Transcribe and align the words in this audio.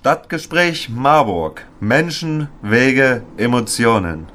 Stadtgespräch 0.00 0.88
Marburg. 0.90 1.66
Menschen, 1.80 2.48
Wege, 2.62 3.24
Emotionen. 3.36 4.28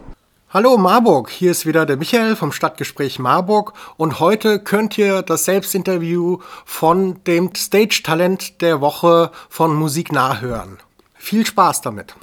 Hallo 0.50 0.78
Marburg, 0.78 1.30
hier 1.30 1.52
ist 1.52 1.66
wieder 1.66 1.86
der 1.86 1.96
Michael 1.96 2.36
vom 2.36 2.52
Stadtgespräch 2.52 3.18
Marburg 3.18 3.72
und 3.96 4.20
heute 4.20 4.60
könnt 4.60 4.98
ihr 4.98 5.22
das 5.22 5.46
Selbstinterview 5.46 6.40
von 6.66 7.24
dem 7.24 7.56
Stage-Talent 7.56 8.62
der 8.62 8.82
Woche 8.82 9.32
von 9.48 9.74
Musik 9.74 10.12
nachhören. 10.12 10.80
Viel 11.16 11.46
Spaß 11.46 11.80
damit. 11.80 12.14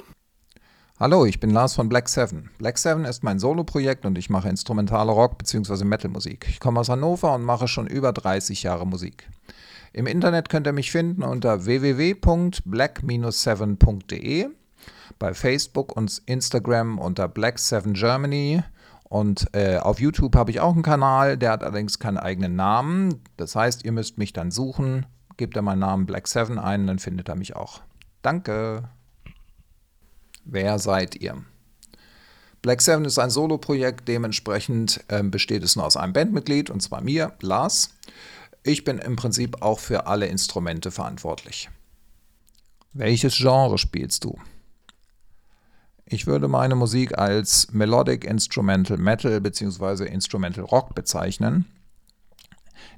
Hallo, 0.99 1.25
ich 1.25 1.39
bin 1.39 1.49
Lars 1.49 1.73
von 1.73 1.89
Black 1.89 2.09
Seven. 2.09 2.51
Black 2.59 2.77
Seven 2.77 3.05
ist 3.05 3.23
mein 3.23 3.39
Soloprojekt 3.39 4.05
und 4.05 4.19
ich 4.19 4.29
mache 4.29 4.49
instrumentale 4.49 5.11
Rock- 5.11 5.39
bzw. 5.39 5.83
Metal-Musik. 5.83 6.45
Ich 6.47 6.59
komme 6.59 6.79
aus 6.79 6.89
Hannover 6.89 7.33
und 7.33 7.43
mache 7.43 7.67
schon 7.67 7.87
über 7.87 8.13
30 8.13 8.61
Jahre 8.61 8.85
Musik. 8.85 9.27
Im 9.93 10.07
Internet 10.07 10.49
könnt 10.49 10.67
ihr 10.67 10.73
mich 10.73 10.91
finden 10.91 11.23
unter 11.23 11.65
www.black-7.de, 11.65 14.47
bei 15.19 15.33
Facebook 15.33 15.95
und 15.95 16.21
Instagram 16.25 16.97
unter 16.97 17.25
Black7 17.25 17.93
Germany 17.93 18.63
und 19.11 19.53
äh, 19.53 19.75
auf 19.75 19.99
YouTube 19.99 20.37
habe 20.37 20.51
ich 20.51 20.61
auch 20.61 20.73
einen 20.73 20.83
Kanal, 20.83 21.37
der 21.37 21.51
hat 21.51 21.63
allerdings 21.63 21.99
keinen 21.99 22.17
eigenen 22.17 22.55
Namen. 22.55 23.21
Das 23.35 23.57
heißt, 23.57 23.83
ihr 23.83 23.91
müsst 23.91 24.17
mich 24.17 24.31
dann 24.31 24.51
suchen, 24.51 25.05
gebt 25.35 25.57
da 25.57 25.61
meinen 25.61 25.79
Namen 25.79 26.07
Black7 26.07 26.57
ein, 26.57 26.87
dann 26.87 26.97
findet 26.97 27.27
er 27.27 27.35
mich 27.35 27.57
auch. 27.57 27.81
Danke. 28.21 28.87
Wer 30.45 30.79
seid 30.79 31.17
ihr? 31.17 31.43
Black 32.61 32.81
Seven 32.81 33.03
ist 33.03 33.19
ein 33.19 33.31
Soloprojekt, 33.31 34.07
dementsprechend 34.07 35.03
äh, 35.09 35.21
besteht 35.23 35.63
es 35.63 35.75
nur 35.75 35.85
aus 35.85 35.97
einem 35.97 36.13
Bandmitglied, 36.13 36.69
und 36.69 36.81
zwar 36.81 37.01
mir, 37.01 37.33
Lars. 37.41 37.89
Ich 38.63 38.83
bin 38.83 38.99
im 38.99 39.15
Prinzip 39.15 39.61
auch 39.61 39.79
für 39.79 40.05
alle 40.05 40.27
Instrumente 40.27 40.91
verantwortlich. 40.91 41.69
Welches 42.93 43.35
Genre 43.35 43.77
spielst 43.77 44.23
du? 44.23 44.37
Ich 46.05 46.27
würde 46.27 46.47
meine 46.47 46.75
Musik 46.75 47.17
als 47.17 47.71
Melodic 47.71 48.25
Instrumental 48.25 48.97
Metal 48.97 49.39
bzw. 49.39 50.05
Instrumental 50.05 50.65
Rock 50.65 50.93
bezeichnen. 50.93 51.65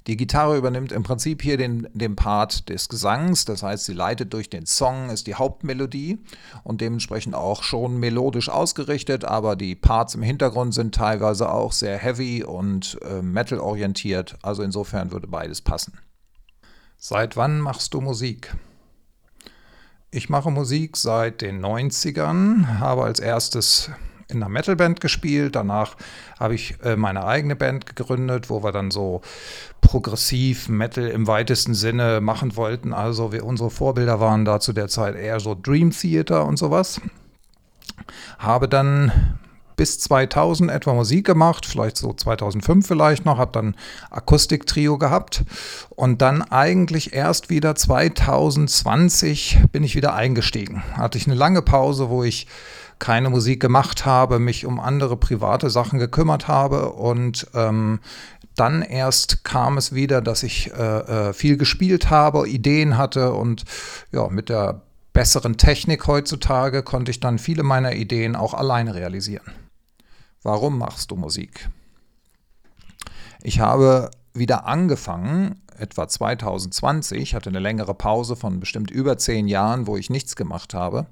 Die 0.07 0.17
Gitarre 0.17 0.57
übernimmt 0.57 0.91
im 0.91 1.03
Prinzip 1.03 1.41
hier 1.41 1.55
den, 1.55 1.87
den 1.93 2.17
Part 2.17 2.67
des 2.67 2.89
Gesangs, 2.89 3.45
das 3.45 3.63
heißt, 3.63 3.85
sie 3.85 3.93
leitet 3.93 4.33
durch 4.33 4.49
den 4.49 4.65
Song, 4.65 5.09
ist 5.09 5.27
die 5.27 5.35
Hauptmelodie 5.35 6.19
und 6.65 6.81
dementsprechend 6.81 7.35
auch 7.35 7.63
schon 7.63 7.97
melodisch 7.97 8.49
ausgerichtet, 8.49 9.23
aber 9.23 9.55
die 9.55 9.75
Parts 9.75 10.15
im 10.15 10.21
Hintergrund 10.21 10.73
sind 10.73 10.93
teilweise 10.93 11.49
auch 11.49 11.71
sehr 11.71 11.97
heavy 11.97 12.43
und 12.43 12.99
äh, 13.03 13.21
metal-orientiert, 13.21 14.37
also 14.41 14.61
insofern 14.61 15.11
würde 15.13 15.27
beides 15.27 15.61
passen. 15.61 15.93
Seit 16.97 17.37
wann 17.37 17.61
machst 17.61 17.93
du 17.93 18.01
Musik? 18.01 18.55
Ich 20.11 20.29
mache 20.29 20.51
Musik 20.51 20.97
seit 20.97 21.41
den 21.41 21.65
90ern, 21.65 22.79
habe 22.79 23.03
als 23.03 23.19
erstes 23.19 23.89
in 24.27 24.37
einer 24.37 24.49
Metalband 24.49 25.01
gespielt. 25.01 25.55
Danach 25.55 25.95
habe 26.39 26.55
ich 26.55 26.75
äh, 26.83 26.95
meine 26.95 27.25
eigene 27.25 27.55
Band 27.55 27.85
gegründet, 27.85 28.49
wo 28.49 28.63
wir 28.63 28.71
dann 28.71 28.91
so 28.91 29.21
progressiv 29.81 30.69
Metal 30.69 31.07
im 31.07 31.27
weitesten 31.27 31.73
Sinne 31.73 32.21
machen 32.21 32.55
wollten. 32.55 32.93
Also 32.93 33.31
wir, 33.31 33.45
unsere 33.45 33.69
Vorbilder 33.69 34.19
waren 34.19 34.45
da 34.45 34.59
zu 34.59 34.73
der 34.73 34.87
Zeit 34.87 35.15
eher 35.15 35.39
so 35.39 35.57
Dream 35.61 35.91
Theater 35.91 36.45
und 36.45 36.57
sowas. 36.57 37.01
Habe 38.39 38.67
dann 38.67 39.11
bis 39.75 39.99
2000 39.99 40.71
etwa 40.71 40.93
Musik 40.93 41.25
gemacht, 41.25 41.65
vielleicht 41.65 41.97
so 41.97 42.13
2005 42.13 42.87
vielleicht 42.87 43.25
noch, 43.25 43.37
habe 43.37 43.51
dann 43.51 43.75
Akustiktrio 44.09 44.97
gehabt 44.97 45.43
und 45.89 46.21
dann 46.21 46.41
eigentlich 46.41 47.13
erst 47.13 47.49
wieder 47.49 47.75
2020 47.75 49.59
bin 49.71 49.83
ich 49.83 49.95
wieder 49.95 50.13
eingestiegen. 50.13 50.83
Hatte 50.93 51.17
ich 51.17 51.27
eine 51.27 51.35
lange 51.35 51.61
Pause, 51.61 52.09
wo 52.09 52.23
ich 52.23 52.47
keine 52.99 53.29
Musik 53.29 53.59
gemacht 53.59 54.05
habe, 54.05 54.39
mich 54.39 54.65
um 54.65 54.79
andere 54.79 55.17
private 55.17 55.69
Sachen 55.69 55.99
gekümmert 55.99 56.47
habe 56.47 56.93
und 56.93 57.47
ähm, 57.53 57.99
dann 58.55 58.81
erst 58.81 59.43
kam 59.43 59.77
es 59.77 59.93
wieder, 59.93 60.21
dass 60.21 60.43
ich 60.43 60.71
äh, 60.73 61.29
äh, 61.29 61.33
viel 61.33 61.57
gespielt 61.57 62.09
habe, 62.09 62.47
Ideen 62.47 62.97
hatte 62.97 63.33
und 63.33 63.63
ja, 64.11 64.27
mit 64.29 64.49
der 64.49 64.81
besseren 65.11 65.57
Technik 65.57 66.07
heutzutage 66.07 66.83
konnte 66.83 67.11
ich 67.11 67.19
dann 67.19 67.39
viele 67.39 67.63
meiner 67.63 67.93
Ideen 67.93 68.35
auch 68.35 68.53
alleine 68.53 68.95
realisieren. 68.95 69.53
Warum 70.41 70.77
machst 70.77 71.11
du 71.11 71.15
Musik? 71.15 71.69
Ich 73.41 73.59
habe 73.59 74.11
wieder 74.33 74.65
angefangen, 74.65 75.61
etwa 75.77 76.07
2020, 76.07 77.35
hatte 77.35 77.49
eine 77.49 77.59
längere 77.59 77.93
Pause 77.93 78.35
von 78.35 78.59
bestimmt 78.59 78.91
über 78.91 79.17
zehn 79.17 79.47
Jahren, 79.47 79.87
wo 79.87 79.97
ich 79.97 80.09
nichts 80.09 80.35
gemacht 80.35 80.73
habe 80.73 81.07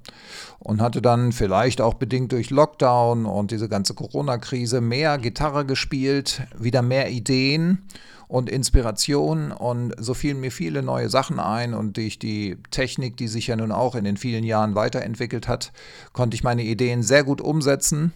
und 0.60 0.82
hatte 0.82 1.02
dann 1.02 1.32
vielleicht 1.32 1.82
auch 1.82 1.96
bedingt 1.96 2.32
durch 2.32 2.50
Lockdown 2.50 3.26
und 3.26 3.52
diese 3.52 3.70
ganze 3.70 3.94
Corona-Krise 3.94 4.82
mehr 4.82 5.18
Gitarre 5.18 5.66
gespielt, 5.66 6.44
wieder 6.58 6.82
mehr 6.82 7.12
Ideen 7.12 7.84
und 8.28 8.50
Inspiration 8.50 9.52
und 9.52 9.94
so 9.98 10.14
fielen 10.14 10.40
mir 10.40 10.52
viele 10.52 10.84
neue 10.84 11.10
Sachen 11.10 11.40
ein 11.40 11.74
und 11.74 11.98
durch 11.98 12.18
die 12.18 12.58
Technik, 12.72 13.18
die 13.18 13.28
sich 13.28 13.48
ja 13.48 13.56
nun 13.56 13.72
auch 13.72 13.94
in 13.96 14.06
den 14.06 14.18
vielen 14.18 14.44
Jahren 14.44 14.74
weiterentwickelt 14.74 15.48
hat, 15.48 15.74
konnte 16.14 16.36
ich 16.36 16.44
meine 16.44 16.64
Ideen 16.64 17.04
sehr 17.04 17.24
gut 17.24 17.42
umsetzen 17.42 18.14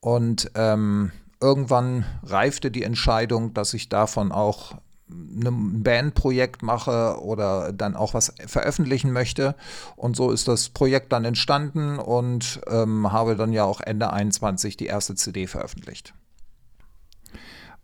und 0.00 0.50
ähm, 0.54 1.12
irgendwann 1.44 2.06
reifte 2.22 2.70
die 2.70 2.84
Entscheidung, 2.84 3.52
dass 3.52 3.74
ich 3.74 3.90
davon 3.90 4.32
auch 4.32 4.76
ein 5.10 5.82
Bandprojekt 5.82 6.62
mache 6.62 7.18
oder 7.20 7.72
dann 7.74 7.94
auch 7.94 8.14
was 8.14 8.32
veröffentlichen 8.46 9.12
möchte. 9.12 9.54
Und 9.94 10.16
so 10.16 10.30
ist 10.30 10.48
das 10.48 10.70
Projekt 10.70 11.12
dann 11.12 11.26
entstanden 11.26 11.98
und 11.98 12.62
ähm, 12.66 13.12
habe 13.12 13.36
dann 13.36 13.52
ja 13.52 13.64
auch 13.64 13.82
Ende 13.82 14.10
21 14.10 14.78
die 14.78 14.86
erste 14.86 15.14
CD 15.14 15.46
veröffentlicht. 15.46 16.14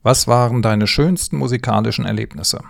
Was 0.03 0.27
waren 0.27 0.63
deine 0.63 0.87
schönsten 0.87 1.37
musikalischen 1.37 2.07
Erlebnisse? 2.07 2.63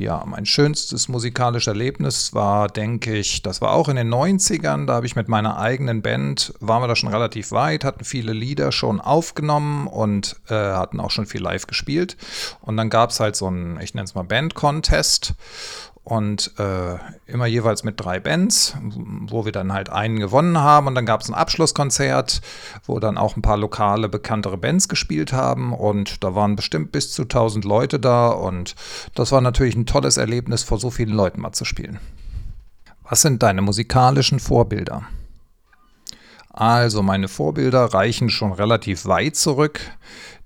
Ja, 0.00 0.24
mein 0.26 0.46
schönstes 0.46 1.08
musikalisches 1.08 1.66
Erlebnis 1.66 2.32
war, 2.32 2.68
denke 2.68 3.18
ich, 3.18 3.42
das 3.42 3.60
war 3.60 3.72
auch 3.72 3.86
in 3.86 3.96
den 3.96 4.08
90ern, 4.08 4.86
da 4.86 4.94
habe 4.94 5.04
ich 5.04 5.14
mit 5.14 5.28
meiner 5.28 5.58
eigenen 5.58 6.00
Band, 6.00 6.54
waren 6.58 6.82
wir 6.82 6.88
da 6.88 6.96
schon 6.96 7.10
relativ 7.10 7.52
weit, 7.52 7.84
hatten 7.84 8.02
viele 8.04 8.32
Lieder 8.32 8.72
schon 8.72 8.98
aufgenommen 8.98 9.88
und 9.88 10.40
äh, 10.48 10.54
hatten 10.54 11.00
auch 11.00 11.10
schon 11.10 11.26
viel 11.26 11.42
live 11.42 11.66
gespielt. 11.66 12.16
Und 12.62 12.78
dann 12.78 12.88
gab 12.88 13.10
es 13.10 13.20
halt 13.20 13.36
so 13.36 13.48
einen, 13.48 13.78
ich 13.82 13.92
nenne 13.92 14.06
es 14.06 14.14
mal 14.14 14.24
Band-Contest 14.24 15.34
und 16.02 16.58
äh, 16.58 16.96
immer 17.26 17.46
jeweils 17.46 17.84
mit 17.84 18.00
drei 18.00 18.20
Bands, 18.20 18.76
wo 18.82 19.44
wir 19.44 19.52
dann 19.52 19.72
halt 19.72 19.90
einen 19.90 20.18
gewonnen 20.18 20.58
haben 20.58 20.86
und 20.86 20.94
dann 20.94 21.06
gab 21.06 21.20
es 21.20 21.28
ein 21.28 21.34
Abschlusskonzert, 21.34 22.40
wo 22.84 22.98
dann 22.98 23.18
auch 23.18 23.36
ein 23.36 23.42
paar 23.42 23.58
lokale 23.58 24.08
bekanntere 24.08 24.56
Bands 24.56 24.88
gespielt 24.88 25.32
haben 25.32 25.72
und 25.72 26.24
da 26.24 26.34
waren 26.34 26.56
bestimmt 26.56 26.90
bis 26.92 27.12
zu 27.12 27.22
1000 27.22 27.64
Leute 27.64 28.00
da 28.00 28.28
und 28.28 28.74
das 29.14 29.30
war 29.30 29.40
natürlich 29.40 29.76
ein 29.76 29.86
tolles 29.86 30.16
Erlebnis, 30.16 30.62
vor 30.62 30.78
so 30.78 30.90
vielen 30.90 31.14
Leuten 31.14 31.40
mal 31.40 31.52
zu 31.52 31.64
spielen. 31.64 32.00
Was 33.08 33.22
sind 33.22 33.42
deine 33.42 33.60
musikalischen 33.60 34.40
Vorbilder? 34.40 35.02
Also 36.48 37.02
meine 37.02 37.28
Vorbilder 37.28 37.84
reichen 37.86 38.28
schon 38.28 38.52
relativ 38.52 39.06
weit 39.06 39.36
zurück. 39.36 39.80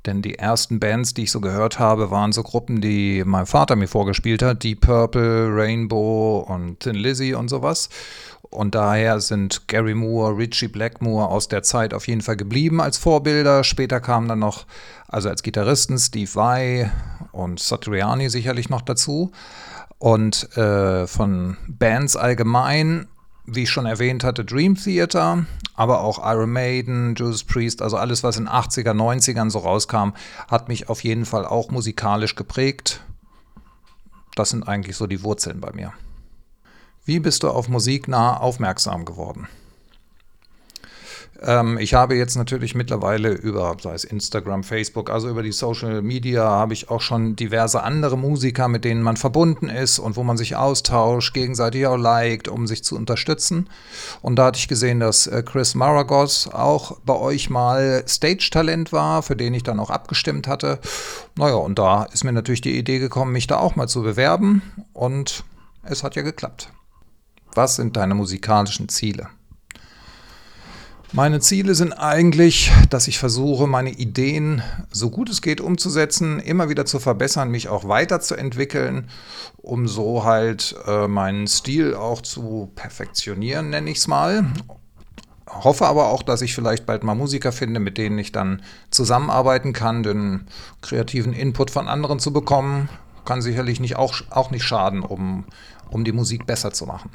Denn 0.06 0.20
die 0.20 0.38
ersten 0.38 0.81
Bands, 0.81 1.15
die 1.15 1.22
ich 1.22 1.31
so 1.31 1.41
gehört 1.41 1.78
habe, 1.78 2.10
waren 2.10 2.32
so 2.32 2.42
Gruppen, 2.42 2.81
die 2.81 3.22
mein 3.25 3.47
Vater 3.47 3.75
mir 3.75 3.88
vorgespielt 3.88 4.42
hat. 4.42 4.62
Deep 4.62 4.82
Purple, 4.82 5.48
Rainbow 5.50 6.44
und 6.47 6.81
Thin 6.81 6.94
Lizzy 6.94 7.34
und 7.34 7.48
sowas. 7.48 7.88
Und 8.50 8.75
daher 8.75 9.20
sind 9.20 9.66
Gary 9.66 9.94
Moore, 9.94 10.37
Richie 10.37 10.69
Blackmore 10.69 11.28
aus 11.28 11.48
der 11.48 11.62
Zeit 11.62 11.92
auf 11.92 12.06
jeden 12.06 12.20
Fall 12.20 12.37
geblieben 12.37 12.81
als 12.81 12.98
Vorbilder. 12.98 13.65
Später 13.65 14.00
kamen 14.00 14.28
dann 14.28 14.38
noch, 14.38 14.66
also 15.09 15.28
als 15.28 15.42
Gitarristen, 15.42 15.98
Steve 15.98 16.31
Vai 16.34 16.92
und 17.33 17.59
Satriani 17.59 18.28
sicherlich 18.28 18.68
noch 18.68 18.83
dazu. 18.83 19.33
Und 19.98 20.56
äh, 20.56 21.06
von 21.06 21.56
Bands 21.66 22.15
allgemein 22.15 23.09
wie 23.46 23.64
ich 23.64 23.70
schon 23.70 23.86
erwähnt 23.86 24.24
hatte, 24.24 24.44
Dream 24.44 24.74
Theater, 24.74 25.46
aber 25.74 26.00
auch 26.00 26.18
Iron 26.24 26.52
Maiden, 26.52 27.14
Judas 27.14 27.44
Priest, 27.44 27.82
also 27.82 27.96
alles, 27.96 28.22
was 28.22 28.36
in 28.36 28.48
80er, 28.48 28.92
90ern 28.92 29.50
so 29.50 29.58
rauskam, 29.58 30.10
hat 30.48 30.68
mich 30.68 30.88
auf 30.88 31.04
jeden 31.04 31.24
Fall 31.24 31.44
auch 31.44 31.70
musikalisch 31.70 32.36
geprägt. 32.36 33.02
Das 34.34 34.50
sind 34.50 34.66
eigentlich 34.66 34.96
so 34.96 35.06
die 35.06 35.22
Wurzeln 35.22 35.60
bei 35.60 35.72
mir. 35.72 35.92
Wie 37.04 37.20
bist 37.20 37.42
du 37.42 37.50
auf 37.50 37.68
Musik 37.68 38.08
nah 38.08 38.36
aufmerksam 38.36 39.04
geworden? 39.04 39.46
Ähm, 41.44 41.76
ich 41.78 41.92
habe 41.92 42.16
jetzt 42.16 42.36
natürlich 42.36 42.74
mittlerweile 42.74 43.30
über, 43.30 43.76
sei 43.80 43.92
es 43.92 44.04
Instagram, 44.04 44.64
Facebook, 44.64 45.10
also 45.10 45.28
über 45.28 45.42
die 45.42 45.52
Social 45.52 46.00
Media, 46.00 46.42
habe 46.44 46.72
ich 46.72 46.88
auch 46.88 47.02
schon 47.02 47.36
diverse 47.36 47.82
andere 47.82 48.16
Musiker, 48.16 48.68
mit 48.68 48.84
denen 48.84 49.02
man 49.02 49.16
verbunden 49.16 49.68
ist 49.68 49.98
und 49.98 50.16
wo 50.16 50.22
man 50.22 50.38
sich 50.38 50.56
austauscht, 50.56 51.34
gegenseitig 51.34 51.86
auch 51.86 51.98
liked, 51.98 52.48
um 52.48 52.66
sich 52.66 52.82
zu 52.82 52.96
unterstützen. 52.96 53.68
Und 54.22 54.36
da 54.36 54.46
hatte 54.46 54.58
ich 54.58 54.68
gesehen, 54.68 55.00
dass 55.00 55.26
äh, 55.26 55.42
Chris 55.42 55.74
Maragos 55.74 56.48
auch 56.48 56.98
bei 57.04 57.14
euch 57.14 57.50
mal 57.50 58.04
Stage-Talent 58.08 58.92
war, 58.92 59.22
für 59.22 59.36
den 59.36 59.52
ich 59.52 59.62
dann 59.62 59.80
auch 59.80 59.91
abgestimmt 59.91 60.48
hatte. 60.48 60.78
Naja, 61.36 61.56
und 61.56 61.78
da 61.78 62.04
ist 62.04 62.24
mir 62.24 62.32
natürlich 62.32 62.62
die 62.62 62.78
Idee 62.78 62.98
gekommen, 62.98 63.32
mich 63.32 63.46
da 63.46 63.58
auch 63.58 63.76
mal 63.76 63.88
zu 63.88 64.02
bewerben 64.02 64.62
und 64.94 65.44
es 65.82 66.02
hat 66.02 66.16
ja 66.16 66.22
geklappt. 66.22 66.70
Was 67.54 67.76
sind 67.76 67.96
deine 67.96 68.14
musikalischen 68.14 68.88
Ziele? 68.88 69.28
Meine 71.16 71.39
Ziele 71.39 71.77
sind 71.77 71.93
eigentlich, 71.93 72.72
dass 72.91 73.07
ich 73.07 73.21
versuche, 73.21 73.69
meine 73.69 73.91
Ideen 73.93 74.65
so 74.91 75.11
gut 75.11 75.31
es 75.31 75.43
geht 75.43 75.61
umzusetzen, 75.61 76.41
immer 76.41 76.69
wieder 76.69 76.87
zu 76.87 76.99
verbessern, 76.99 77.53
mich 77.53 77.69
auch 77.69 77.87
weiterzuentwickeln, 77.87 79.09
um 79.59 79.87
so 79.87 80.25
halt 80.25 80.75
äh, 80.89 81.07
meinen 81.07 81.47
Stil 81.47 81.95
auch 81.95 82.21
zu 82.21 82.72
perfektionieren, 82.75 83.71
nenne 83.71 83.93
ich 83.93 83.99
es 83.99 84.09
mal. 84.09 84.45
Hoffe 85.49 85.87
aber 85.87 86.09
auch, 86.09 86.25
dass 86.25 86.43
ich 86.43 86.53
vielleicht 86.53 86.84
bald 86.84 87.05
mal 87.05 87.15
Musiker 87.15 87.53
finde, 87.53 87.78
mit 87.78 87.97
denen 87.97 88.19
ich 88.19 88.33
dann 88.33 88.63
zusammenarbeiten 88.91 89.72
kann, 89.72 90.03
den 90.03 90.49
kreativen 90.83 91.33
Input 91.33 91.71
von 91.71 91.87
anderen 91.87 92.19
zu 92.19 92.33
bekommen, 92.33 92.89
kann 93.25 93.41
sicherlich 93.41 93.78
nicht 93.78 93.95
auch, 93.95 94.16
auch 94.31 94.51
nicht 94.51 94.65
schaden, 94.65 95.03
um, 95.03 95.45
um 95.91 96.03
die 96.03 96.11
Musik 96.11 96.45
besser 96.45 96.72
zu 96.72 96.87
machen. 96.87 97.11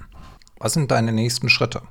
Was 0.57 0.71
sind 0.71 0.89
deine 0.89 1.11
nächsten 1.11 1.49
Schritte? 1.49 1.81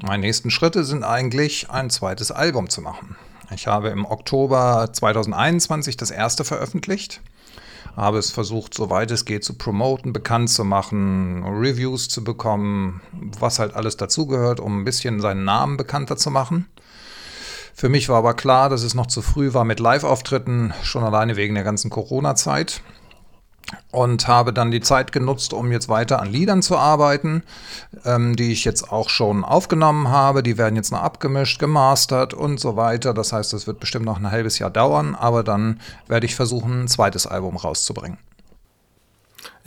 Meine 0.00 0.20
nächsten 0.20 0.50
Schritte 0.50 0.84
sind 0.84 1.02
eigentlich, 1.02 1.70
ein 1.70 1.90
zweites 1.90 2.30
Album 2.30 2.70
zu 2.70 2.80
machen. 2.80 3.16
Ich 3.52 3.66
habe 3.66 3.88
im 3.88 4.04
Oktober 4.04 4.90
2021 4.92 5.96
das 5.96 6.12
erste 6.12 6.44
veröffentlicht, 6.44 7.20
habe 7.96 8.18
es 8.18 8.30
versucht, 8.30 8.74
soweit 8.74 9.10
es 9.10 9.24
geht, 9.24 9.42
zu 9.42 9.54
promoten, 9.54 10.12
bekannt 10.12 10.50
zu 10.50 10.64
machen, 10.64 11.42
Reviews 11.44 12.08
zu 12.08 12.22
bekommen, 12.22 13.00
was 13.40 13.58
halt 13.58 13.74
alles 13.74 13.96
dazugehört, 13.96 14.60
um 14.60 14.80
ein 14.80 14.84
bisschen 14.84 15.20
seinen 15.20 15.44
Namen 15.44 15.76
bekannter 15.76 16.16
zu 16.16 16.30
machen. 16.30 16.68
Für 17.74 17.88
mich 17.88 18.08
war 18.08 18.18
aber 18.18 18.34
klar, 18.34 18.68
dass 18.68 18.84
es 18.84 18.94
noch 18.94 19.06
zu 19.06 19.20
früh 19.20 19.52
war 19.52 19.64
mit 19.64 19.80
Live-Auftritten, 19.80 20.74
schon 20.84 21.02
alleine 21.02 21.34
wegen 21.34 21.56
der 21.56 21.64
ganzen 21.64 21.90
Corona-Zeit 21.90 22.82
und 23.90 24.28
habe 24.28 24.52
dann 24.52 24.70
die 24.70 24.80
Zeit 24.80 25.12
genutzt, 25.12 25.52
um 25.52 25.72
jetzt 25.72 25.88
weiter 25.88 26.20
an 26.20 26.30
Liedern 26.30 26.62
zu 26.62 26.76
arbeiten, 26.76 27.42
ähm, 28.04 28.36
die 28.36 28.52
ich 28.52 28.64
jetzt 28.64 28.92
auch 28.92 29.08
schon 29.08 29.44
aufgenommen 29.44 30.08
habe. 30.08 30.42
Die 30.42 30.58
werden 30.58 30.76
jetzt 30.76 30.92
noch 30.92 31.02
abgemischt, 31.02 31.58
gemastert 31.58 32.34
und 32.34 32.60
so 32.60 32.76
weiter. 32.76 33.14
Das 33.14 33.32
heißt, 33.32 33.52
es 33.54 33.66
wird 33.66 33.80
bestimmt 33.80 34.04
noch 34.04 34.18
ein 34.18 34.30
halbes 34.30 34.58
Jahr 34.58 34.70
dauern, 34.70 35.14
aber 35.14 35.42
dann 35.42 35.80
werde 36.06 36.26
ich 36.26 36.34
versuchen, 36.34 36.82
ein 36.84 36.88
zweites 36.88 37.26
Album 37.26 37.56
rauszubringen. 37.56 38.18